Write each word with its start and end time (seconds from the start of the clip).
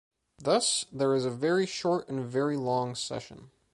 Thus, 0.39 0.87
there 0.91 1.13
is 1.13 1.25
a 1.25 1.29
very 1.29 1.67
short 1.67 2.09
and 2.09 2.25
very 2.25 2.57
long 2.57 2.95
session. 2.95 3.51